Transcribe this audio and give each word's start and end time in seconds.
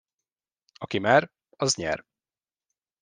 Aki 0.79 0.99
mer, 0.99 1.31
az 1.57 1.75
nyer. 1.75 2.05